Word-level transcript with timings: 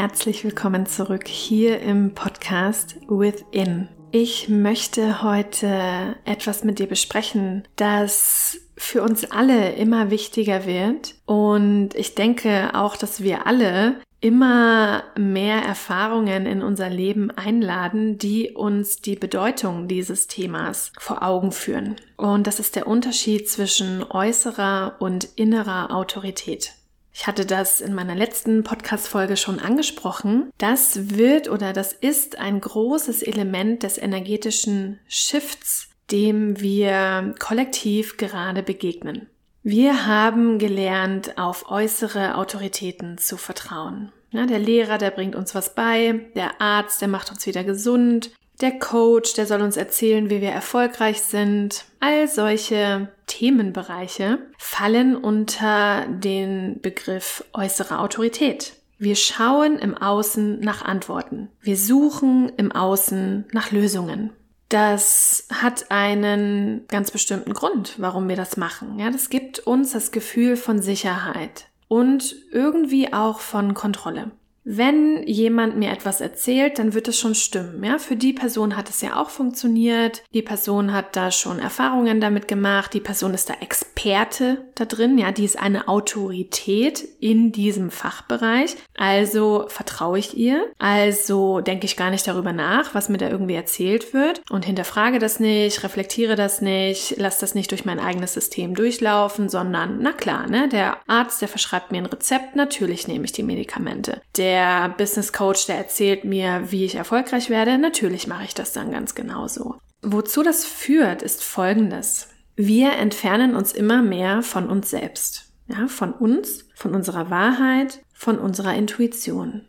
herzlich 0.00 0.44
willkommen 0.44 0.86
zurück 0.86 1.28
hier 1.28 1.78
im 1.82 2.14
Podcast 2.14 2.96
Within. 3.10 3.86
Ich 4.12 4.48
möchte 4.48 5.22
heute 5.22 6.16
etwas 6.24 6.64
mit 6.64 6.78
dir 6.78 6.86
besprechen, 6.86 7.68
das 7.76 8.56
für 8.78 9.02
uns 9.02 9.30
alle 9.30 9.72
immer 9.72 10.10
wichtiger 10.10 10.64
wird. 10.64 11.16
Und 11.26 11.90
ich 11.94 12.14
denke 12.14 12.70
auch, 12.72 12.96
dass 12.96 13.22
wir 13.22 13.46
alle 13.46 13.96
immer 14.22 15.04
mehr 15.18 15.60
Erfahrungen 15.60 16.46
in 16.46 16.62
unser 16.62 16.88
Leben 16.88 17.30
einladen, 17.32 18.16
die 18.16 18.52
uns 18.52 19.02
die 19.02 19.16
Bedeutung 19.16 19.86
dieses 19.86 20.28
Themas 20.28 20.92
vor 20.98 21.22
Augen 21.22 21.52
führen. 21.52 21.96
Und 22.16 22.46
das 22.46 22.58
ist 22.58 22.74
der 22.74 22.86
Unterschied 22.86 23.50
zwischen 23.50 24.02
äußerer 24.02 24.96
und 24.98 25.24
innerer 25.36 25.94
Autorität. 25.94 26.72
Ich 27.12 27.26
hatte 27.26 27.44
das 27.44 27.80
in 27.80 27.94
meiner 27.94 28.14
letzten 28.14 28.62
Podcast-Folge 28.62 29.36
schon 29.36 29.58
angesprochen. 29.58 30.50
Das 30.58 31.16
wird 31.16 31.48
oder 31.48 31.72
das 31.72 31.92
ist 31.92 32.38
ein 32.38 32.60
großes 32.60 33.22
Element 33.22 33.82
des 33.82 33.98
energetischen 33.98 35.00
Shifts, 35.08 35.88
dem 36.10 36.60
wir 36.60 37.34
kollektiv 37.38 38.16
gerade 38.16 38.62
begegnen. 38.62 39.28
Wir 39.62 40.06
haben 40.06 40.58
gelernt, 40.58 41.36
auf 41.36 41.70
äußere 41.70 42.36
Autoritäten 42.36 43.18
zu 43.18 43.36
vertrauen. 43.36 44.10
Ja, 44.30 44.46
der 44.46 44.60
Lehrer, 44.60 44.96
der 44.96 45.10
bringt 45.10 45.34
uns 45.34 45.54
was 45.54 45.74
bei, 45.74 46.30
der 46.34 46.60
Arzt, 46.60 47.00
der 47.02 47.08
macht 47.08 47.30
uns 47.30 47.46
wieder 47.46 47.64
gesund, 47.64 48.30
der 48.60 48.78
Coach, 48.78 49.34
der 49.34 49.46
soll 49.46 49.62
uns 49.62 49.76
erzählen, 49.76 50.30
wie 50.30 50.40
wir 50.40 50.50
erfolgreich 50.50 51.22
sind. 51.22 51.84
All 52.00 52.28
solche 52.28 53.08
Themenbereiche 53.26 54.38
fallen 54.58 55.16
unter 55.16 56.06
den 56.06 56.80
Begriff 56.80 57.44
äußere 57.52 57.98
Autorität. 57.98 58.74
Wir 58.98 59.16
schauen 59.16 59.78
im 59.78 59.96
Außen 59.96 60.60
nach 60.60 60.84
Antworten. 60.84 61.48
Wir 61.62 61.76
suchen 61.76 62.52
im 62.56 62.70
Außen 62.70 63.46
nach 63.52 63.70
Lösungen. 63.70 64.30
Das 64.68 65.48
hat 65.52 65.90
einen 65.90 66.86
ganz 66.86 67.10
bestimmten 67.10 67.54
Grund, 67.54 67.94
warum 67.98 68.28
wir 68.28 68.36
das 68.36 68.56
machen. 68.56 68.98
Ja, 68.98 69.10
das 69.10 69.30
gibt 69.30 69.58
uns 69.60 69.92
das 69.92 70.12
Gefühl 70.12 70.56
von 70.56 70.80
Sicherheit 70.80 71.66
und 71.88 72.36
irgendwie 72.52 73.12
auch 73.12 73.40
von 73.40 73.74
Kontrolle. 73.74 74.30
Wenn 74.64 75.26
jemand 75.26 75.76
mir 75.78 75.90
etwas 75.90 76.20
erzählt, 76.20 76.78
dann 76.78 76.92
wird 76.92 77.08
es 77.08 77.18
schon 77.18 77.34
stimmen. 77.34 77.82
Ja, 77.82 77.98
für 77.98 78.16
die 78.16 78.34
Person 78.34 78.76
hat 78.76 78.90
es 78.90 79.00
ja 79.00 79.16
auch 79.16 79.30
funktioniert. 79.30 80.22
Die 80.34 80.42
Person 80.42 80.92
hat 80.92 81.16
da 81.16 81.30
schon 81.30 81.58
Erfahrungen 81.58 82.20
damit 82.20 82.46
gemacht. 82.46 82.92
Die 82.92 83.00
Person 83.00 83.32
ist 83.32 83.48
da 83.48 83.54
Experte 83.54 84.58
da 84.74 84.84
drin. 84.84 85.16
Ja, 85.16 85.32
die 85.32 85.44
ist 85.44 85.58
eine 85.58 85.88
Autorität 85.88 87.02
in 87.20 87.52
diesem 87.52 87.90
Fachbereich. 87.90 88.76
Also 88.96 89.64
vertraue 89.68 90.18
ich 90.18 90.36
ihr. 90.36 90.66
Also 90.78 91.60
denke 91.60 91.86
ich 91.86 91.96
gar 91.96 92.10
nicht 92.10 92.26
darüber 92.26 92.52
nach, 92.52 92.94
was 92.94 93.08
mir 93.08 93.18
da 93.18 93.28
irgendwie 93.28 93.54
erzählt 93.54 94.12
wird 94.12 94.42
und 94.50 94.66
hinterfrage 94.66 95.18
das 95.18 95.40
nicht, 95.40 95.82
reflektiere 95.84 96.36
das 96.36 96.60
nicht, 96.60 97.16
lasse 97.16 97.40
das 97.40 97.54
nicht 97.54 97.70
durch 97.70 97.84
mein 97.84 97.98
eigenes 97.98 98.34
System 98.34 98.74
durchlaufen, 98.74 99.48
sondern 99.48 99.98
na 100.02 100.12
klar, 100.12 100.48
ne, 100.48 100.68
der 100.68 100.98
Arzt, 101.06 101.40
der 101.40 101.48
verschreibt 101.48 101.92
mir 101.92 101.98
ein 101.98 102.06
Rezept. 102.06 102.56
Natürlich 102.56 103.08
nehme 103.08 103.24
ich 103.24 103.32
die 103.32 103.42
Medikamente. 103.42 104.20
Der 104.36 104.59
der 104.60 104.90
Business 104.90 105.32
Coach, 105.32 105.66
der 105.66 105.76
erzählt 105.76 106.24
mir, 106.24 106.70
wie 106.70 106.84
ich 106.84 106.94
erfolgreich 106.94 107.48
werde, 107.48 107.78
natürlich 107.78 108.26
mache 108.26 108.44
ich 108.44 108.54
das 108.54 108.74
dann 108.74 108.92
ganz 108.92 109.14
genauso. 109.14 109.76
Wozu 110.02 110.42
das 110.42 110.66
führt, 110.66 111.22
ist 111.22 111.42
folgendes. 111.42 112.28
Wir 112.56 112.92
entfernen 112.92 113.54
uns 113.54 113.72
immer 113.72 114.02
mehr 114.02 114.42
von 114.42 114.68
uns 114.68 114.90
selbst. 114.90 115.46
Ja, 115.66 115.86
von 115.88 116.12
uns, 116.12 116.66
von 116.74 116.94
unserer 116.94 117.30
Wahrheit, 117.30 118.02
von 118.12 118.38
unserer 118.38 118.74
Intuition. 118.74 119.66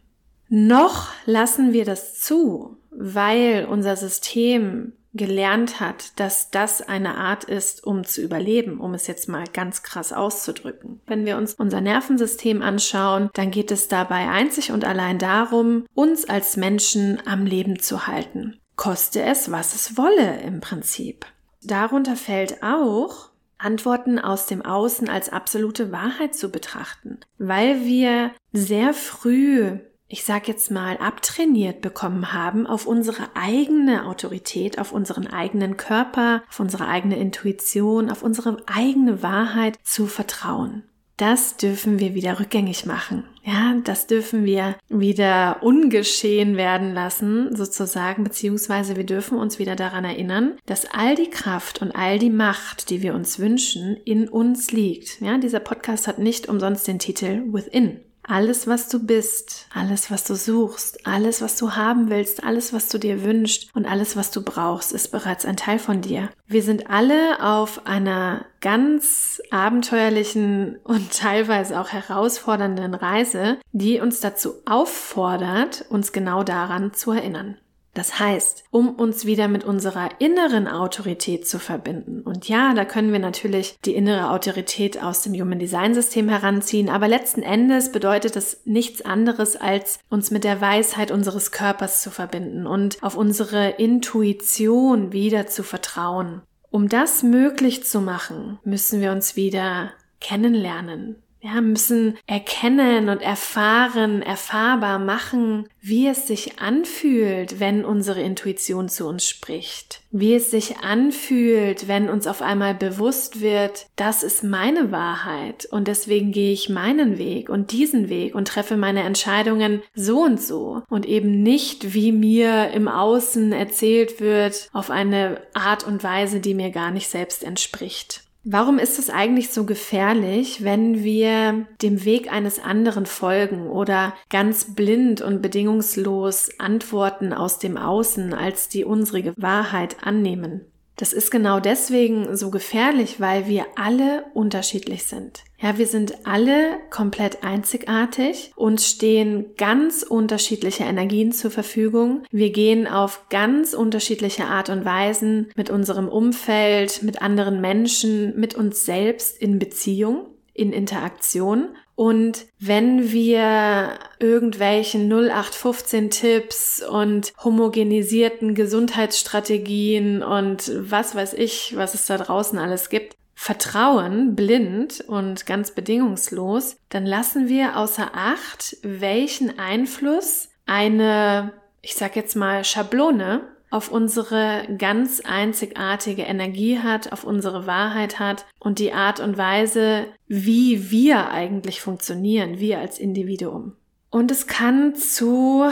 Noch 0.50 1.08
lassen 1.26 1.72
wir 1.72 1.86
das 1.86 2.20
zu, 2.20 2.78
weil 2.90 3.66
unser 3.70 3.96
System 3.96 4.94
gelernt 5.14 5.80
hat, 5.80 6.20
dass 6.20 6.52
das 6.52 6.82
eine 6.82 7.16
Art 7.16 7.44
ist, 7.44 7.84
um 7.84 8.06
zu 8.06 8.22
überleben, 8.22 8.80
um 8.80 8.94
es 8.94 9.08
jetzt 9.08 9.28
mal 9.28 9.46
ganz 9.52 9.84
krass 9.84 10.14
auszudrücken. 10.14 11.02
Wenn 11.06 11.26
wir 11.26 11.38
uns 11.38 11.54
unser 11.54 11.82
Nervensystem 11.82 12.62
anschauen, 12.62 13.30
dann 13.34 13.52
geht 13.52 13.72
es 13.72 13.88
dabei 13.88 14.30
einzig 14.30 14.72
und 14.72 14.86
allein 14.86 15.20
darum, 15.20 15.86
uns 15.94 16.30
als 16.30 16.56
Menschen 16.56 17.22
am 17.26 17.46
Leben 17.46 17.80
zu 17.80 18.08
halten. 18.08 18.58
Koste 18.76 19.22
es, 19.22 19.52
was 19.52 19.76
es 19.76 19.98
wolle 19.98 20.42
im 20.42 20.62
Prinzip. 20.62 21.26
Darunter 21.62 22.16
fällt 22.16 22.64
auch, 22.64 23.30
Antworten 23.58 24.18
aus 24.18 24.48
dem 24.48 24.64
Außen 24.64 25.08
als 25.08 25.30
absolute 25.30 25.92
Wahrheit 25.92 26.34
zu 26.34 26.50
betrachten, 26.50 27.20
weil 27.38 27.86
wir 27.86 28.32
sehr 28.54 28.94
früh 28.94 29.78
ich 30.12 30.26
sag 30.26 30.50
jetzt 30.50 30.72
mal, 30.72 30.98
abtrainiert 30.98 31.82
bekommen 31.82 32.34
haben, 32.34 32.68
auf 32.68 32.86
unsere 32.86 33.30
eigene 33.34 34.06
Autorität, 34.06 34.78
auf 34.78 34.92
unseren 34.92 35.26
eigenen 35.28 35.78
Körper, 35.78 36.44
auf 36.50 36.60
unsere 36.60 36.88
eigene 36.90 37.18
Intuition, 37.18 38.12
auf 38.12 38.22
unsere 38.22 38.58
eigene 38.68 39.24
Wahrheit 39.24 39.80
zu 39.84 40.08
vertrauen. 40.08 40.84
Das 41.16 41.56
dürfen 41.56 42.00
wir 42.00 42.14
wieder 42.14 42.40
rückgängig 42.40 42.86
machen. 42.86 43.24
Ja, 43.44 43.76
das 43.84 44.08
dürfen 44.08 44.44
wir 44.44 44.76
wieder 44.90 45.60
ungeschehen 45.62 46.58
werden 46.58 46.94
lassen, 46.94 47.56
sozusagen, 47.56 48.24
beziehungsweise 48.24 48.98
wir 48.98 49.06
dürfen 49.06 49.38
uns 49.38 49.60
wieder 49.60 49.76
daran 49.76 50.04
erinnern, 50.04 50.58
dass 50.66 50.86
all 50.92 51.16
die 51.16 51.30
Kraft 51.30 51.82
und 51.82 51.92
all 51.92 52.20
die 52.20 52.30
Macht, 52.30 52.90
die 52.90 53.02
wir 53.02 53.14
uns 53.14 53.40
wünschen, 53.40 53.96
in 54.04 54.28
uns 54.28 54.72
liegt. 54.72 55.22
Ja, 55.22 55.38
dieser 55.38 55.60
Podcast 55.60 56.08
hat 56.08 56.20
nicht 56.20 56.50
umsonst 56.50 56.88
den 56.88 57.00
Titel 57.00 57.44
Within. 57.52 58.02
Alles, 58.24 58.68
was 58.68 58.88
du 58.88 59.06
bist, 59.06 59.68
alles, 59.74 60.12
was 60.12 60.24
du 60.24 60.36
suchst, 60.36 61.06
alles, 61.08 61.42
was 61.42 61.58
du 61.58 61.76
haben 61.76 62.10
willst, 62.10 62.44
alles, 62.44 62.72
was 62.72 62.88
du 62.88 62.98
dir 62.98 63.24
wünschst 63.24 63.76
und 63.76 63.86
alles, 63.86 64.16
was 64.16 64.32
du 64.32 64.44
brauchst, 64.44 64.92
ist 64.92 65.12
bereits 65.12 65.46
ein 65.46 65.58
Teil 65.58 65.80
von 65.80 66.02
dir. 66.02 66.30
Wir 66.48 66.62
sind 66.62 66.90
alle 66.90 67.42
auf 67.44 67.88
einer 67.88 68.46
ganz 68.62 69.42
abenteuerlichen 69.50 70.78
und 70.84 71.12
teilweise 71.12 71.80
auch 71.80 71.90
herausfordernden 71.90 72.94
Reise, 72.94 73.58
die 73.72 74.00
uns 74.00 74.20
dazu 74.20 74.54
auffordert, 74.66 75.86
uns 75.90 76.12
genau 76.12 76.44
daran 76.44 76.94
zu 76.94 77.12
erinnern. 77.12 77.58
Das 77.94 78.20
heißt, 78.20 78.64
um 78.72 78.90
uns 78.90 79.26
wieder 79.26 79.48
mit 79.50 79.66
unserer 79.66 80.10
inneren 80.20 80.68
Autorität 80.68 81.48
zu 81.48 81.60
verbinden. 81.60 82.22
Und 82.22 82.48
ja, 82.48 82.74
da 82.74 82.86
können 82.86 83.12
wir 83.12 83.20
natürlich 83.20 83.78
die 83.84 83.96
innere 83.96 84.32
Autorität 84.32 85.02
aus 85.02 85.24
dem 85.24 85.34
Human 85.34 85.60
Design 85.60 85.94
System 85.94 86.30
heranziehen, 86.30 86.88
aber 86.88 87.10
letzten 87.10 87.42
Endes 87.42 87.92
bedeutet 87.92 88.38
das 88.38 88.62
nichts 88.64 89.02
anderes, 89.02 89.58
als 89.58 90.00
uns 90.10 90.32
mit 90.32 90.46
der 90.46 90.62
Weisheit 90.62 91.12
unseres 91.12 91.52
Körpers 91.52 92.02
zu 92.02 92.12
verbinden 92.12 92.66
und 92.66 93.04
auf 93.04 93.18
unsere 93.18 93.72
Intuition 93.72 95.12
wieder 95.12 95.48
zu 95.48 95.64
vertrauen. 95.64 96.42
Um 96.70 96.88
das 96.88 97.24
möglich 97.24 97.84
zu 97.84 98.00
machen, 98.00 98.60
müssen 98.64 99.02
wir 99.02 99.12
uns 99.12 99.36
wieder 99.36 99.92
kennenlernen, 100.22 101.18
ja, 101.42 101.60
müssen 101.60 102.18
erkennen 102.28 103.10
und 103.10 103.22
erfahren, 103.22 104.22
erfahrbar 104.22 105.00
machen, 105.00 105.68
wie 105.82 106.08
es 106.08 106.28
sich 106.28 106.60
anfühlt, 106.60 107.60
wenn 107.60 107.84
unsere 107.84 108.22
Intuition 108.22 108.90
zu 108.90 109.08
uns 109.08 109.28
spricht. 109.28 110.02
Wie 110.12 110.36
es 110.36 110.52
sich 110.52 110.78
anfühlt, 110.78 111.88
wenn 111.88 112.10
uns 112.10 112.28
auf 112.28 112.44
einmal 112.44 112.76
bewusst 112.76 113.42
wird, 113.42 113.88
das 113.96 114.22
ist 114.22 114.44
meine 114.44 114.92
Wahrheit 114.92 115.66
und 115.66 115.88
deswegen 115.88 116.32
gehe 116.32 116.54
ich 116.54 116.70
meinen 116.70 117.18
Weg 117.18 117.50
und 117.50 117.72
diesen 117.72 118.10
Weg 118.10 118.36
und 118.36 118.48
treffe 118.48 118.78
meine 118.78 119.02
Entscheidungen 119.02 119.82
so 119.96 120.22
und 120.22 120.40
so 120.40 120.84
und 120.90 121.08
eben 121.08 121.42
nicht, 121.42 121.96
wie 121.96 122.12
mir 122.12 122.70
im 122.72 122.88
Außen 122.88 123.52
erzählt 123.52 124.20
wird, 124.20 124.70
auf 124.74 124.92
eine 124.92 125.42
Art 125.54 125.88
und 125.88 126.04
Weise, 126.04 126.40
die 126.40 126.54
mir 126.54 126.70
gar 126.70 126.92
nicht 126.92 127.10
selbst 127.10 127.44
entspricht. 127.44 128.24
Warum 128.44 128.80
ist 128.80 128.98
es 128.98 129.12
eigentlich 129.12 129.50
so 129.52 129.66
gefährlich, 129.66 130.64
wenn 130.64 131.04
wir 131.04 131.68
dem 131.84 132.06
Weg 132.06 132.32
eines 132.32 132.58
anderen 132.58 133.06
folgen 133.06 133.70
oder 133.70 134.16
ganz 134.30 134.74
blind 134.74 135.22
und 135.22 135.44
bedingungslos 135.44 136.50
Antworten 136.58 137.34
aus 137.34 137.60
dem 137.60 137.78
Außen 137.78 138.34
als 138.34 138.68
die 138.68 138.84
unsere 138.84 139.34
Wahrheit 139.38 139.98
annehmen? 140.02 140.71
Das 141.02 141.14
ist 141.14 141.32
genau 141.32 141.60
deswegen 141.60 142.38
so 142.38 142.52
gefährlich, 142.52 143.20
weil 143.20 143.48
wir 143.48 143.66
alle 143.76 144.24
unterschiedlich 144.36 145.06
sind. 145.06 145.44
Ja, 145.60 145.80
wir 145.80 145.88
sind 145.88 146.28
alle 146.28 146.78
komplett 146.92 147.44
einzigartig 147.44 148.52
und 148.56 148.82
stehen 148.82 149.56
ganz 149.58 150.04
unterschiedliche 150.04 150.84
Energien 150.84 151.32
zur 151.32 151.50
Verfügung. 151.50 152.22
Wir 152.30 152.52
gehen 152.52 152.86
auf 152.86 153.30
ganz 153.30 153.74
unterschiedliche 153.74 154.46
Art 154.46 154.70
und 154.70 154.86
Weisen 154.86 155.50
mit 155.56 155.72
unserem 155.72 156.08
Umfeld, 156.08 157.02
mit 157.02 157.24
anderen 157.24 157.62
Menschen, 157.62 158.40
mit 158.40 158.54
uns 158.54 158.86
selbst 158.86 159.42
in 159.42 159.58
Beziehung 159.58 160.28
in 160.54 160.74
Interaktion. 160.74 161.76
Und 161.96 162.46
wenn 162.60 163.12
wir 163.12 164.00
irgendwelchen 164.20 165.12
0815 165.12 166.10
Tipps 166.10 166.82
und 166.82 167.34
homogenisierten 167.44 168.56
Gesundheitsstrategien 168.56 170.24
und 170.24 170.72
was 170.76 171.16
weiß 171.16 171.34
ich, 171.34 171.76
was 171.76 171.94
es 171.94 172.06
da 172.08 172.18
draußen 172.18 172.58
alles 172.58 172.90
gibt, 172.90 173.16
vertrauen, 173.36 174.36
blind 174.36 175.04
und 175.08 175.46
ganz 175.46 175.72
bedingungslos, 175.72 176.78
dann 176.90 177.06
lassen 177.06 177.48
wir 177.48 177.78
außer 177.78 178.12
Acht, 178.14 178.78
welchen 178.84 179.58
Einfluss 179.58 180.50
eine, 180.68 181.54
ich 181.82 181.96
sag 181.96 182.16
jetzt 182.16 182.36
mal, 182.36 182.64
Schablone 182.64 183.42
auf 183.72 183.90
unsere 183.90 184.68
ganz 184.78 185.22
einzigartige 185.22 186.24
Energie 186.24 186.80
hat, 186.80 187.12
auf 187.12 187.24
unsere 187.24 187.66
Wahrheit 187.66 188.20
hat 188.20 188.46
und 188.60 188.80
die 188.80 188.94
Art 188.94 189.20
und 189.22 189.38
Weise, 189.38 190.08
wie 190.28 190.92
wir 190.92 191.30
eigentlich 191.30 191.82
funktionieren, 191.82 192.60
wir 192.60 192.80
als 192.80 193.00
Individuum. 193.00 193.74
Und 194.10 194.30
es 194.30 194.46
kann 194.46 194.94
zu, 194.94 195.72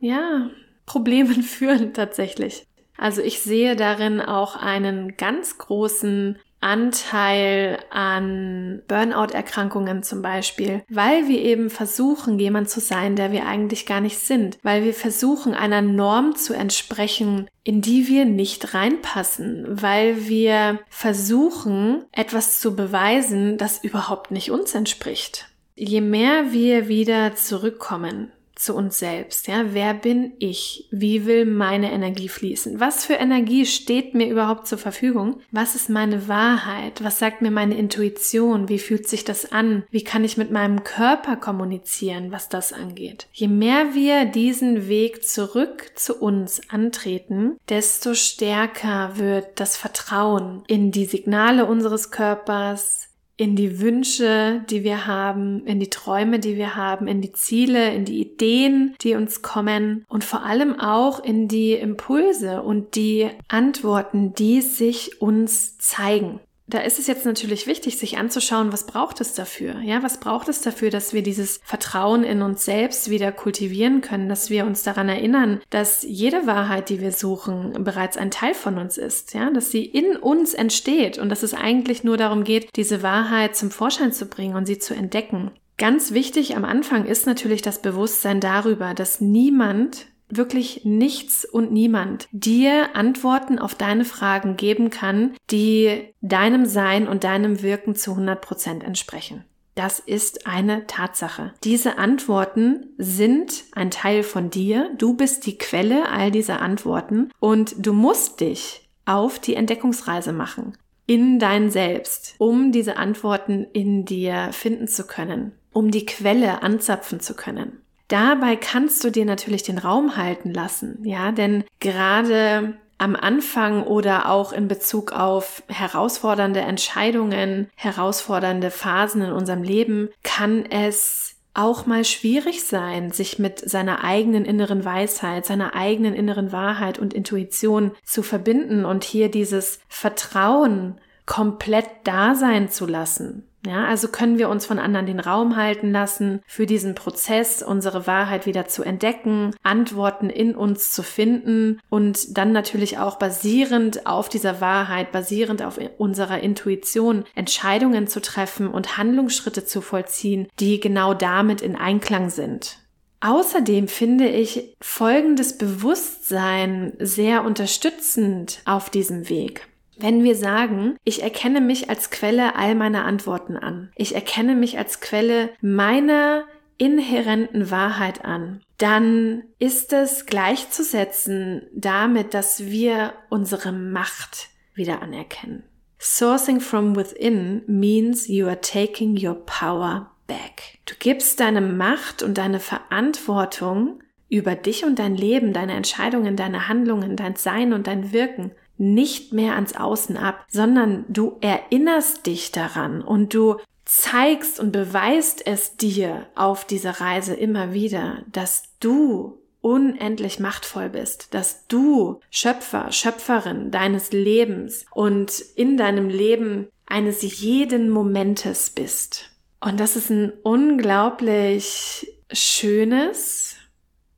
ja, 0.00 0.50
Problemen 0.86 1.42
führen 1.42 1.92
tatsächlich. 1.92 2.64
Also 2.96 3.20
ich 3.20 3.40
sehe 3.40 3.76
darin 3.76 4.20
auch 4.20 4.56
einen 4.56 5.16
ganz 5.16 5.58
großen 5.58 6.38
Anteil 6.60 7.78
an 7.90 8.82
Burnout-Erkrankungen 8.88 10.02
zum 10.02 10.22
Beispiel, 10.22 10.82
weil 10.88 11.28
wir 11.28 11.40
eben 11.40 11.70
versuchen, 11.70 12.38
jemand 12.38 12.70
zu 12.70 12.80
sein, 12.80 13.16
der 13.16 13.32
wir 13.32 13.46
eigentlich 13.46 13.86
gar 13.86 14.00
nicht 14.00 14.18
sind, 14.18 14.58
weil 14.62 14.84
wir 14.84 14.94
versuchen, 14.94 15.54
einer 15.54 15.82
Norm 15.82 16.34
zu 16.34 16.54
entsprechen, 16.54 17.48
in 17.62 17.82
die 17.82 18.08
wir 18.08 18.24
nicht 18.24 18.74
reinpassen, 18.74 19.64
weil 19.68 20.28
wir 20.28 20.80
versuchen, 20.88 22.04
etwas 22.12 22.60
zu 22.60 22.74
beweisen, 22.74 23.58
das 23.58 23.82
überhaupt 23.82 24.30
nicht 24.30 24.50
uns 24.50 24.74
entspricht. 24.74 25.48
Je 25.74 26.00
mehr 26.00 26.52
wir 26.52 26.88
wieder 26.88 27.34
zurückkommen 27.34 28.32
zu 28.56 28.74
uns 28.74 28.98
selbst. 28.98 29.46
Ja, 29.46 29.66
wer 29.72 29.94
bin 29.94 30.32
ich? 30.38 30.88
Wie 30.90 31.26
will 31.26 31.44
meine 31.44 31.92
Energie 31.92 32.28
fließen? 32.28 32.80
Was 32.80 33.04
für 33.04 33.14
Energie 33.14 33.66
steht 33.66 34.14
mir 34.14 34.28
überhaupt 34.28 34.66
zur 34.66 34.78
Verfügung? 34.78 35.40
Was 35.50 35.74
ist 35.74 35.90
meine 35.90 36.26
Wahrheit? 36.26 37.04
Was 37.04 37.18
sagt 37.18 37.42
mir 37.42 37.50
meine 37.50 37.76
Intuition? 37.76 38.68
Wie 38.68 38.78
fühlt 38.78 39.08
sich 39.08 39.24
das 39.24 39.52
an? 39.52 39.84
Wie 39.90 40.02
kann 40.02 40.24
ich 40.24 40.36
mit 40.36 40.50
meinem 40.50 40.84
Körper 40.84 41.36
kommunizieren, 41.36 42.32
was 42.32 42.48
das 42.48 42.72
angeht? 42.72 43.28
Je 43.32 43.48
mehr 43.48 43.94
wir 43.94 44.24
diesen 44.24 44.88
Weg 44.88 45.28
zurück 45.28 45.92
zu 45.94 46.16
uns 46.16 46.60
antreten, 46.70 47.58
desto 47.68 48.14
stärker 48.14 49.18
wird 49.18 49.60
das 49.60 49.76
Vertrauen 49.76 50.62
in 50.66 50.90
die 50.90 51.04
Signale 51.04 51.66
unseres 51.66 52.10
Körpers, 52.10 53.05
in 53.36 53.54
die 53.54 53.80
Wünsche, 53.80 54.64
die 54.70 54.82
wir 54.82 55.06
haben, 55.06 55.66
in 55.66 55.78
die 55.78 55.90
Träume, 55.90 56.38
die 56.38 56.56
wir 56.56 56.74
haben, 56.74 57.06
in 57.06 57.20
die 57.20 57.32
Ziele, 57.32 57.94
in 57.94 58.04
die 58.04 58.20
Ideen, 58.20 58.94
die 59.02 59.14
uns 59.14 59.42
kommen 59.42 60.04
und 60.08 60.24
vor 60.24 60.44
allem 60.44 60.78
auch 60.80 61.22
in 61.22 61.48
die 61.48 61.72
Impulse 61.72 62.62
und 62.62 62.94
die 62.94 63.28
Antworten, 63.48 64.32
die 64.32 64.62
sich 64.62 65.20
uns 65.20 65.76
zeigen 65.78 66.40
da 66.68 66.78
ist 66.78 66.98
es 66.98 67.06
jetzt 67.06 67.24
natürlich 67.24 67.66
wichtig, 67.66 67.96
sich 67.96 68.18
anzuschauen, 68.18 68.72
was 68.72 68.86
braucht 68.86 69.20
es 69.20 69.34
dafür? 69.34 69.80
Ja, 69.82 70.02
was 70.02 70.18
braucht 70.18 70.48
es 70.48 70.60
dafür, 70.62 70.90
dass 70.90 71.12
wir 71.12 71.22
dieses 71.22 71.60
Vertrauen 71.62 72.24
in 72.24 72.42
uns 72.42 72.64
selbst 72.64 73.08
wieder 73.08 73.30
kultivieren 73.30 74.00
können, 74.00 74.28
dass 74.28 74.50
wir 74.50 74.66
uns 74.66 74.82
daran 74.82 75.08
erinnern, 75.08 75.60
dass 75.70 76.02
jede 76.02 76.46
Wahrheit, 76.46 76.88
die 76.88 77.00
wir 77.00 77.12
suchen, 77.12 77.84
bereits 77.84 78.16
ein 78.16 78.32
Teil 78.32 78.54
von 78.54 78.78
uns 78.78 78.98
ist, 78.98 79.32
ja, 79.34 79.50
dass 79.50 79.70
sie 79.70 79.84
in 79.84 80.16
uns 80.16 80.54
entsteht 80.54 81.18
und 81.18 81.28
dass 81.28 81.44
es 81.44 81.54
eigentlich 81.54 82.02
nur 82.02 82.16
darum 82.16 82.42
geht, 82.42 82.74
diese 82.74 83.02
Wahrheit 83.02 83.54
zum 83.54 83.70
Vorschein 83.70 84.12
zu 84.12 84.26
bringen 84.26 84.56
und 84.56 84.66
sie 84.66 84.78
zu 84.78 84.94
entdecken. 84.94 85.52
Ganz 85.78 86.12
wichtig 86.12 86.56
am 86.56 86.64
Anfang 86.64 87.04
ist 87.04 87.26
natürlich 87.26 87.62
das 87.62 87.82
Bewusstsein 87.82 88.40
darüber, 88.40 88.94
dass 88.94 89.20
niemand 89.20 90.06
wirklich 90.28 90.84
nichts 90.84 91.44
und 91.44 91.72
niemand 91.72 92.28
dir 92.32 92.94
Antworten 92.94 93.58
auf 93.58 93.74
deine 93.74 94.04
Fragen 94.04 94.56
geben 94.56 94.90
kann, 94.90 95.34
die 95.50 96.12
deinem 96.20 96.66
Sein 96.66 97.08
und 97.08 97.24
deinem 97.24 97.62
Wirken 97.62 97.94
zu 97.94 98.12
100 98.12 98.40
Prozent 98.40 98.84
entsprechen. 98.84 99.44
Das 99.76 99.98
ist 99.98 100.46
eine 100.46 100.86
Tatsache. 100.86 101.52
Diese 101.62 101.98
Antworten 101.98 102.94
sind 102.96 103.64
ein 103.72 103.90
Teil 103.90 104.22
von 104.22 104.48
dir. 104.48 104.90
Du 104.96 105.14
bist 105.14 105.44
die 105.44 105.58
Quelle 105.58 106.08
all 106.08 106.30
dieser 106.30 106.62
Antworten 106.62 107.30
und 107.40 107.74
du 107.78 107.92
musst 107.92 108.40
dich 108.40 108.88
auf 109.04 109.38
die 109.38 109.54
Entdeckungsreise 109.54 110.32
machen 110.32 110.76
in 111.06 111.38
dein 111.38 111.70
Selbst, 111.70 112.34
um 112.38 112.72
diese 112.72 112.96
Antworten 112.96 113.66
in 113.72 114.04
dir 114.04 114.48
finden 114.52 114.88
zu 114.88 115.06
können, 115.06 115.52
um 115.72 115.90
die 115.90 116.06
Quelle 116.06 116.62
anzapfen 116.62 117.20
zu 117.20 117.34
können. 117.34 117.82
Dabei 118.08 118.56
kannst 118.56 119.02
du 119.02 119.10
dir 119.10 119.24
natürlich 119.24 119.62
den 119.62 119.78
Raum 119.78 120.16
halten 120.16 120.52
lassen, 120.52 120.98
ja, 121.02 121.32
denn 121.32 121.64
gerade 121.80 122.74
am 122.98 123.14
Anfang 123.14 123.82
oder 123.82 124.30
auch 124.30 124.52
in 124.52 124.68
Bezug 124.68 125.12
auf 125.12 125.62
herausfordernde 125.68 126.60
Entscheidungen, 126.60 127.68
herausfordernde 127.74 128.70
Phasen 128.70 129.22
in 129.22 129.32
unserem 129.32 129.62
Leben 129.62 130.08
kann 130.22 130.64
es 130.64 131.34
auch 131.52 131.86
mal 131.86 132.04
schwierig 132.04 132.64
sein, 132.64 133.12
sich 133.12 133.38
mit 133.38 133.58
seiner 133.58 134.04
eigenen 134.04 134.44
inneren 134.44 134.84
Weisheit, 134.84 135.46
seiner 135.46 135.74
eigenen 135.74 136.14
inneren 136.14 136.52
Wahrheit 136.52 136.98
und 136.98 137.14
Intuition 137.14 137.92
zu 138.04 138.22
verbinden 138.22 138.84
und 138.84 139.04
hier 139.04 139.30
dieses 139.30 139.80
Vertrauen 139.88 141.00
komplett 141.24 141.88
da 142.04 142.34
sein 142.34 142.68
zu 142.68 142.86
lassen. 142.86 143.48
Ja, 143.66 143.84
also 143.86 144.08
können 144.08 144.38
wir 144.38 144.48
uns 144.48 144.64
von 144.64 144.78
anderen 144.78 145.06
den 145.06 145.18
Raum 145.18 145.56
halten 145.56 145.90
lassen, 145.90 146.40
für 146.46 146.66
diesen 146.66 146.94
Prozess 146.94 147.62
unsere 147.62 148.06
Wahrheit 148.06 148.46
wieder 148.46 148.68
zu 148.68 148.84
entdecken, 148.84 149.54
Antworten 149.64 150.30
in 150.30 150.54
uns 150.54 150.92
zu 150.92 151.02
finden 151.02 151.80
und 151.90 152.38
dann 152.38 152.52
natürlich 152.52 152.98
auch 152.98 153.18
basierend 153.18 154.06
auf 154.06 154.28
dieser 154.28 154.60
Wahrheit, 154.60 155.10
basierend 155.10 155.62
auf 155.62 155.80
unserer 155.98 156.40
Intuition 156.40 157.24
Entscheidungen 157.34 158.06
zu 158.06 158.22
treffen 158.22 158.68
und 158.68 158.96
Handlungsschritte 158.98 159.64
zu 159.64 159.80
vollziehen, 159.80 160.46
die 160.60 160.78
genau 160.78 161.12
damit 161.12 161.60
in 161.60 161.74
Einklang 161.74 162.30
sind. 162.30 162.78
Außerdem 163.20 163.88
finde 163.88 164.28
ich 164.28 164.76
folgendes 164.80 165.58
Bewusstsein 165.58 166.92
sehr 167.00 167.44
unterstützend 167.44 168.60
auf 168.64 168.90
diesem 168.90 169.28
Weg. 169.28 169.66
Wenn 169.98 170.24
wir 170.24 170.36
sagen, 170.36 170.96
ich 171.04 171.22
erkenne 171.22 171.60
mich 171.60 171.88
als 171.88 172.10
Quelle 172.10 172.54
all 172.56 172.74
meiner 172.74 173.04
Antworten 173.04 173.56
an, 173.56 173.90
ich 173.96 174.14
erkenne 174.14 174.54
mich 174.54 174.78
als 174.78 175.00
Quelle 175.00 175.50
meiner 175.60 176.44
inhärenten 176.78 177.70
Wahrheit 177.70 178.24
an, 178.24 178.60
dann 178.78 179.44
ist 179.58 179.92
es 179.94 180.26
gleichzusetzen 180.26 181.62
damit, 181.74 182.34
dass 182.34 182.66
wir 182.66 183.14
unsere 183.30 183.72
Macht 183.72 184.48
wieder 184.74 185.00
anerkennen. 185.00 185.62
Sourcing 185.98 186.60
from 186.60 186.94
within 186.94 187.62
means 187.66 188.28
you 188.28 188.46
are 188.46 188.60
taking 188.60 189.16
your 189.16 189.34
power 189.46 190.10
back. 190.26 190.78
Du 190.84 190.94
gibst 190.98 191.40
deine 191.40 191.62
Macht 191.62 192.22
und 192.22 192.36
deine 192.36 192.60
Verantwortung 192.60 194.02
über 194.28 194.54
dich 194.54 194.84
und 194.84 194.98
dein 194.98 195.14
Leben, 195.16 195.54
deine 195.54 195.72
Entscheidungen, 195.72 196.36
deine 196.36 196.68
Handlungen, 196.68 197.16
dein 197.16 197.36
Sein 197.36 197.72
und 197.72 197.86
dein 197.86 198.12
Wirken 198.12 198.50
nicht 198.78 199.32
mehr 199.32 199.54
ans 199.54 199.76
Außen 199.76 200.16
ab, 200.16 200.44
sondern 200.48 201.04
du 201.08 201.36
erinnerst 201.40 202.26
dich 202.26 202.52
daran 202.52 203.02
und 203.02 203.34
du 203.34 203.56
zeigst 203.84 204.60
und 204.60 204.72
beweist 204.72 205.46
es 205.46 205.76
dir 205.76 206.26
auf 206.34 206.64
dieser 206.64 207.00
Reise 207.00 207.34
immer 207.34 207.72
wieder, 207.72 208.22
dass 208.30 208.64
du 208.80 209.38
unendlich 209.60 210.38
machtvoll 210.38 210.90
bist, 210.90 211.34
dass 211.34 211.66
du 211.66 212.20
Schöpfer, 212.30 212.92
Schöpferin 212.92 213.70
deines 213.70 214.12
Lebens 214.12 214.84
und 214.92 215.40
in 215.40 215.76
deinem 215.76 216.08
Leben 216.08 216.68
eines 216.86 217.22
jeden 217.40 217.90
Momentes 217.90 218.70
bist. 218.70 219.30
Und 219.60 219.80
das 219.80 219.96
ist 219.96 220.10
ein 220.10 220.32
unglaublich 220.42 222.12
schönes, 222.30 223.56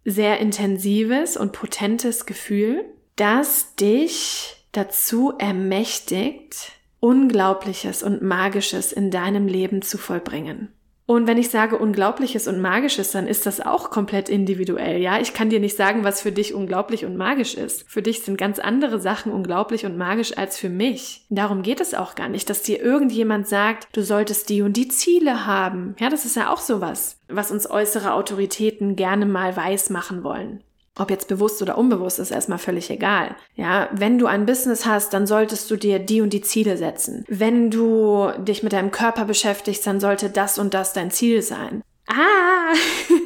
sehr 0.04 0.38
intensives 0.38 1.36
und 1.36 1.52
potentes 1.52 2.26
Gefühl 2.26 2.84
das 3.18 3.74
dich 3.76 4.56
dazu 4.72 5.34
ermächtigt, 5.38 6.72
Unglaubliches 7.00 8.02
und 8.02 8.22
Magisches 8.22 8.92
in 8.92 9.10
deinem 9.10 9.46
Leben 9.46 9.82
zu 9.82 9.98
vollbringen. 9.98 10.72
Und 11.10 11.26
wenn 11.26 11.38
ich 11.38 11.48
sage 11.48 11.78
Unglaubliches 11.78 12.48
und 12.48 12.60
Magisches, 12.60 13.12
dann 13.12 13.26
ist 13.26 13.46
das 13.46 13.62
auch 13.62 13.88
komplett 13.88 14.28
individuell. 14.28 15.00
Ja, 15.00 15.18
ich 15.18 15.32
kann 15.32 15.48
dir 15.48 15.58
nicht 15.58 15.74
sagen, 15.74 16.04
was 16.04 16.20
für 16.20 16.32
dich 16.32 16.52
unglaublich 16.52 17.06
und 17.06 17.16
magisch 17.16 17.54
ist. 17.54 17.88
Für 17.88 18.02
dich 18.02 18.20
sind 18.24 18.36
ganz 18.36 18.58
andere 18.58 19.00
Sachen 19.00 19.32
unglaublich 19.32 19.86
und 19.86 19.96
magisch 19.96 20.36
als 20.36 20.58
für 20.58 20.68
mich. 20.68 21.24
Darum 21.30 21.62
geht 21.62 21.80
es 21.80 21.94
auch 21.94 22.14
gar 22.14 22.28
nicht, 22.28 22.50
dass 22.50 22.60
dir 22.60 22.82
irgendjemand 22.82 23.48
sagt, 23.48 23.88
du 23.96 24.02
solltest 24.02 24.50
die 24.50 24.60
und 24.60 24.76
die 24.76 24.88
Ziele 24.88 25.46
haben. 25.46 25.96
Ja, 25.98 26.10
das 26.10 26.26
ist 26.26 26.36
ja 26.36 26.52
auch 26.52 26.60
sowas, 26.60 27.18
was 27.28 27.50
uns 27.50 27.70
äußere 27.70 28.12
Autoritäten 28.12 28.94
gerne 28.94 29.24
mal 29.24 29.56
weiß 29.56 29.88
machen 29.88 30.24
wollen. 30.24 30.62
Ob 30.98 31.10
jetzt 31.10 31.28
bewusst 31.28 31.62
oder 31.62 31.78
unbewusst 31.78 32.18
ist 32.18 32.32
erstmal 32.32 32.58
völlig 32.58 32.90
egal. 32.90 33.36
Ja, 33.54 33.88
wenn 33.92 34.18
du 34.18 34.26
ein 34.26 34.46
Business 34.46 34.84
hast, 34.84 35.14
dann 35.14 35.26
solltest 35.26 35.70
du 35.70 35.76
dir 35.76 35.98
die 36.00 36.20
und 36.20 36.32
die 36.32 36.40
Ziele 36.40 36.76
setzen. 36.76 37.24
Wenn 37.28 37.70
du 37.70 38.30
dich 38.38 38.62
mit 38.62 38.72
deinem 38.72 38.90
Körper 38.90 39.24
beschäftigst, 39.24 39.86
dann 39.86 40.00
sollte 40.00 40.28
das 40.28 40.58
und 40.58 40.74
das 40.74 40.92
dein 40.92 41.10
Ziel 41.10 41.42
sein. 41.42 41.82
Ah, 42.08 42.72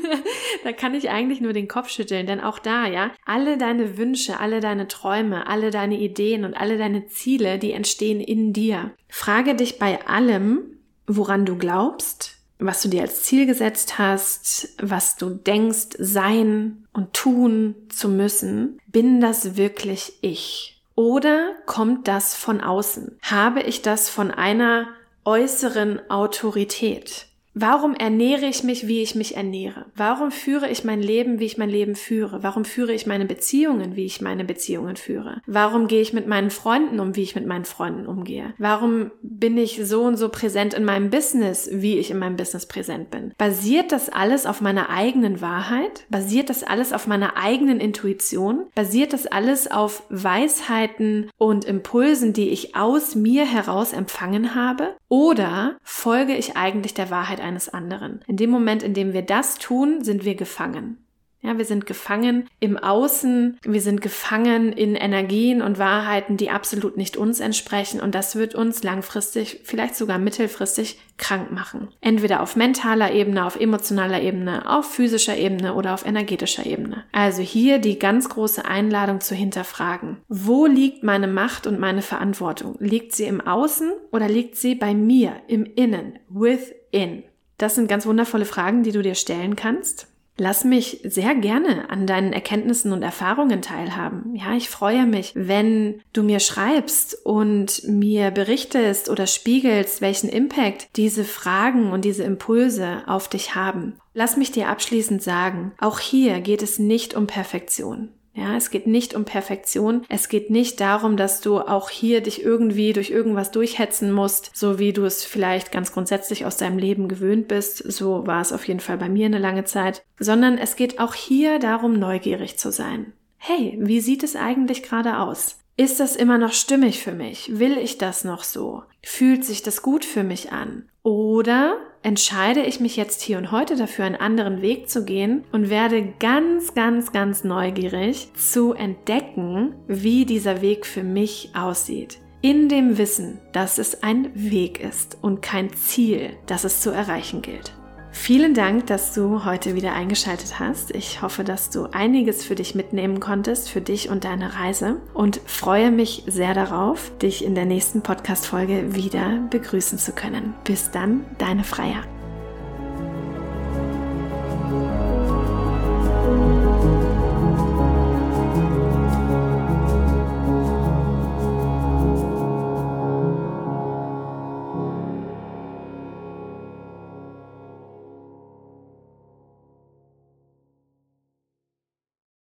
da 0.64 0.72
kann 0.72 0.94
ich 0.94 1.08
eigentlich 1.08 1.40
nur 1.40 1.52
den 1.52 1.68
Kopf 1.68 1.88
schütteln, 1.88 2.26
denn 2.26 2.40
auch 2.40 2.58
da, 2.58 2.86
ja, 2.86 3.12
alle 3.24 3.56
deine 3.56 3.96
Wünsche, 3.96 4.40
alle 4.40 4.60
deine 4.60 4.88
Träume, 4.88 5.46
alle 5.46 5.70
deine 5.70 5.98
Ideen 5.98 6.44
und 6.44 6.54
alle 6.54 6.76
deine 6.78 7.06
Ziele, 7.06 7.58
die 7.58 7.72
entstehen 7.72 8.20
in 8.20 8.52
dir. 8.52 8.90
Frage 9.08 9.54
dich 9.54 9.78
bei 9.78 10.04
allem, 10.06 10.78
woran 11.06 11.46
du 11.46 11.56
glaubst, 11.56 12.41
was 12.66 12.82
du 12.82 12.88
dir 12.88 13.02
als 13.02 13.22
Ziel 13.22 13.46
gesetzt 13.46 13.98
hast, 13.98 14.68
was 14.80 15.16
du 15.16 15.30
denkst, 15.30 15.96
sein 15.98 16.84
und 16.92 17.12
tun 17.12 17.74
zu 17.88 18.08
müssen, 18.08 18.78
bin 18.86 19.20
das 19.20 19.56
wirklich 19.56 20.14
ich? 20.20 20.80
Oder 20.94 21.52
kommt 21.66 22.08
das 22.08 22.34
von 22.34 22.60
außen? 22.60 23.18
Habe 23.22 23.62
ich 23.62 23.82
das 23.82 24.08
von 24.08 24.30
einer 24.30 24.88
äußeren 25.24 26.00
Autorität? 26.10 27.26
Warum 27.54 27.94
ernähre 27.94 28.46
ich 28.46 28.64
mich, 28.64 28.86
wie 28.86 29.02
ich 29.02 29.14
mich 29.14 29.36
ernähre? 29.36 29.86
Warum 29.94 30.30
führe 30.30 30.70
ich 30.70 30.84
mein 30.84 31.02
Leben, 31.02 31.38
wie 31.38 31.44
ich 31.44 31.58
mein 31.58 31.68
Leben 31.68 31.96
führe? 31.96 32.42
Warum 32.42 32.64
führe 32.64 32.92
ich 32.94 33.06
meine 33.06 33.26
Beziehungen, 33.26 33.94
wie 33.94 34.06
ich 34.06 34.22
meine 34.22 34.44
Beziehungen 34.44 34.96
führe? 34.96 35.42
Warum 35.46 35.86
gehe 35.86 36.00
ich 36.00 36.14
mit 36.14 36.26
meinen 36.26 36.50
Freunden 36.50 36.98
um, 36.98 37.14
wie 37.14 37.22
ich 37.22 37.34
mit 37.34 37.46
meinen 37.46 37.66
Freunden 37.66 38.06
umgehe? 38.06 38.54
Warum 38.58 39.10
bin 39.22 39.58
ich 39.58 39.80
so 39.84 40.02
und 40.02 40.16
so 40.16 40.30
präsent 40.30 40.72
in 40.72 40.84
meinem 40.84 41.10
Business, 41.10 41.68
wie 41.70 41.98
ich 41.98 42.10
in 42.10 42.18
meinem 42.18 42.36
Business 42.36 42.66
präsent 42.66 43.10
bin? 43.10 43.34
Basiert 43.36 43.92
das 43.92 44.08
alles 44.08 44.46
auf 44.46 44.62
meiner 44.62 44.88
eigenen 44.88 45.42
Wahrheit? 45.42 46.06
Basiert 46.08 46.48
das 46.48 46.62
alles 46.62 46.92
auf 46.94 47.06
meiner 47.06 47.36
eigenen 47.36 47.80
Intuition? 47.80 48.66
Basiert 48.74 49.12
das 49.12 49.26
alles 49.26 49.70
auf 49.70 50.04
Weisheiten 50.08 51.30
und 51.36 51.66
Impulsen, 51.66 52.32
die 52.32 52.48
ich 52.48 52.76
aus 52.76 53.14
mir 53.14 53.44
heraus 53.44 53.92
empfangen 53.92 54.54
habe? 54.54 54.94
Oder 55.12 55.76
folge 55.82 56.34
ich 56.34 56.56
eigentlich 56.56 56.94
der 56.94 57.10
Wahrheit 57.10 57.38
eines 57.38 57.68
anderen? 57.68 58.22
In 58.28 58.38
dem 58.38 58.48
Moment, 58.48 58.82
in 58.82 58.94
dem 58.94 59.12
wir 59.12 59.20
das 59.20 59.56
tun, 59.56 60.02
sind 60.02 60.24
wir 60.24 60.36
gefangen. 60.36 61.01
Ja, 61.44 61.58
wir 61.58 61.64
sind 61.64 61.86
gefangen 61.86 62.48
im 62.60 62.78
Außen, 62.78 63.58
wir 63.64 63.80
sind 63.80 64.00
gefangen 64.00 64.72
in 64.72 64.94
Energien 64.94 65.60
und 65.60 65.76
Wahrheiten, 65.76 66.36
die 66.36 66.50
absolut 66.50 66.96
nicht 66.96 67.16
uns 67.16 67.40
entsprechen 67.40 68.00
und 68.00 68.14
das 68.14 68.36
wird 68.36 68.54
uns 68.54 68.84
langfristig, 68.84 69.60
vielleicht 69.64 69.96
sogar 69.96 70.18
mittelfristig 70.18 71.00
krank 71.18 71.50
machen. 71.50 71.88
Entweder 72.00 72.42
auf 72.42 72.54
mentaler 72.54 73.12
Ebene, 73.12 73.44
auf 73.44 73.58
emotionaler 73.58 74.22
Ebene, 74.22 74.70
auf 74.70 74.94
physischer 74.94 75.36
Ebene 75.36 75.74
oder 75.74 75.94
auf 75.94 76.06
energetischer 76.06 76.64
Ebene. 76.64 77.04
Also 77.10 77.42
hier 77.42 77.78
die 77.78 77.98
ganz 77.98 78.28
große 78.28 78.64
Einladung 78.64 79.20
zu 79.20 79.34
hinterfragen. 79.34 80.18
Wo 80.28 80.66
liegt 80.66 81.02
meine 81.02 81.26
Macht 81.26 81.66
und 81.66 81.80
meine 81.80 82.02
Verantwortung? 82.02 82.76
Liegt 82.78 83.14
sie 83.14 83.24
im 83.24 83.40
Außen 83.40 83.90
oder 84.12 84.28
liegt 84.28 84.54
sie 84.54 84.76
bei 84.76 84.94
mir, 84.94 85.34
im 85.48 85.64
Innen, 85.64 86.20
within? 86.28 87.24
Das 87.58 87.74
sind 87.74 87.88
ganz 87.88 88.06
wundervolle 88.06 88.44
Fragen, 88.44 88.84
die 88.84 88.92
du 88.92 89.02
dir 89.02 89.14
stellen 89.14 89.56
kannst. 89.56 90.11
Lass 90.38 90.64
mich 90.64 91.00
sehr 91.04 91.34
gerne 91.34 91.90
an 91.90 92.06
deinen 92.06 92.32
Erkenntnissen 92.32 92.92
und 92.92 93.02
Erfahrungen 93.02 93.60
teilhaben. 93.60 94.34
Ja, 94.34 94.54
ich 94.56 94.70
freue 94.70 95.06
mich, 95.06 95.32
wenn 95.34 96.00
du 96.12 96.22
mir 96.22 96.40
schreibst 96.40 97.14
und 97.24 97.82
mir 97.86 98.30
berichtest 98.30 99.10
oder 99.10 99.26
spiegelst, 99.26 100.00
welchen 100.00 100.30
Impact 100.30 100.88
diese 100.96 101.24
Fragen 101.24 101.92
und 101.92 102.04
diese 102.04 102.24
Impulse 102.24 103.02
auf 103.06 103.28
dich 103.28 103.54
haben. 103.54 103.98
Lass 104.14 104.36
mich 104.36 104.50
dir 104.50 104.68
abschließend 104.68 105.22
sagen, 105.22 105.72
auch 105.78 105.98
hier 105.98 106.40
geht 106.40 106.62
es 106.62 106.78
nicht 106.78 107.14
um 107.14 107.26
Perfektion. 107.26 108.08
Ja, 108.34 108.56
es 108.56 108.70
geht 108.70 108.86
nicht 108.86 109.14
um 109.14 109.24
Perfektion. 109.24 110.04
Es 110.08 110.28
geht 110.28 110.48
nicht 110.48 110.80
darum, 110.80 111.16
dass 111.16 111.40
du 111.40 111.58
auch 111.58 111.90
hier 111.90 112.22
dich 112.22 112.42
irgendwie 112.42 112.92
durch 112.92 113.10
irgendwas 113.10 113.50
durchhetzen 113.50 114.10
musst, 114.10 114.50
so 114.54 114.78
wie 114.78 114.92
du 114.92 115.04
es 115.04 115.24
vielleicht 115.24 115.70
ganz 115.70 115.92
grundsätzlich 115.92 116.46
aus 116.46 116.56
deinem 116.56 116.78
Leben 116.78 117.08
gewöhnt 117.08 117.48
bist. 117.48 117.78
So 117.78 118.26
war 118.26 118.40
es 118.40 118.52
auf 118.52 118.66
jeden 118.66 118.80
Fall 118.80 118.96
bei 118.96 119.08
mir 119.08 119.26
eine 119.26 119.38
lange 119.38 119.64
Zeit. 119.64 120.02
Sondern 120.18 120.56
es 120.56 120.76
geht 120.76 120.98
auch 120.98 121.14
hier 121.14 121.58
darum, 121.58 121.98
neugierig 121.98 122.58
zu 122.58 122.72
sein. 122.72 123.12
Hey, 123.36 123.76
wie 123.80 124.00
sieht 124.00 124.22
es 124.22 124.36
eigentlich 124.36 124.82
gerade 124.82 125.18
aus? 125.18 125.58
Ist 125.76 126.00
das 126.00 126.16
immer 126.16 126.38
noch 126.38 126.52
stimmig 126.52 127.02
für 127.02 127.12
mich? 127.12 127.58
Will 127.58 127.76
ich 127.76 127.98
das 127.98 128.24
noch 128.24 128.44
so? 128.44 128.82
Fühlt 129.02 129.44
sich 129.44 129.62
das 129.62 129.82
gut 129.82 130.04
für 130.04 130.22
mich 130.22 130.52
an? 130.52 130.88
Oder 131.02 131.76
entscheide 132.02 132.62
ich 132.62 132.80
mich 132.80 132.96
jetzt 132.96 133.22
hier 133.22 133.38
und 133.38 133.52
heute 133.52 133.76
dafür, 133.76 134.04
einen 134.04 134.16
anderen 134.16 134.60
Weg 134.60 134.90
zu 134.90 135.04
gehen 135.04 135.44
und 135.52 135.70
werde 135.70 136.12
ganz, 136.18 136.74
ganz, 136.74 137.12
ganz 137.12 137.44
neugierig 137.44 138.28
zu 138.34 138.74
entdecken, 138.74 139.74
wie 139.86 140.24
dieser 140.26 140.60
Weg 140.60 140.86
für 140.86 141.04
mich 141.04 141.50
aussieht. 141.54 142.18
In 142.40 142.68
dem 142.68 142.98
Wissen, 142.98 143.40
dass 143.52 143.78
es 143.78 144.02
ein 144.02 144.30
Weg 144.34 144.82
ist 144.82 145.16
und 145.22 145.42
kein 145.42 145.72
Ziel, 145.72 146.30
das 146.46 146.64
es 146.64 146.80
zu 146.80 146.90
erreichen 146.90 147.40
gilt. 147.40 147.72
Vielen 148.12 148.52
Dank, 148.52 148.86
dass 148.86 149.14
du 149.14 149.44
heute 149.44 149.74
wieder 149.74 149.94
eingeschaltet 149.94 150.60
hast. 150.60 150.94
Ich 150.94 151.22
hoffe, 151.22 151.44
dass 151.44 151.70
du 151.70 151.86
einiges 151.92 152.44
für 152.44 152.54
dich 152.54 152.74
mitnehmen 152.74 153.20
konntest, 153.20 153.70
für 153.70 153.80
dich 153.80 154.10
und 154.10 154.24
deine 154.24 154.54
Reise 154.54 155.00
und 155.14 155.40
freue 155.46 155.90
mich 155.90 156.22
sehr 156.26 156.54
darauf, 156.54 157.10
dich 157.18 157.44
in 157.44 157.54
der 157.54 157.64
nächsten 157.64 158.02
Podcast-Folge 158.02 158.94
wieder 158.94 159.40
begrüßen 159.50 159.98
zu 159.98 160.12
können. 160.12 160.54
Bis 160.64 160.90
dann, 160.90 161.24
deine 161.38 161.64
Freier. 161.64 162.04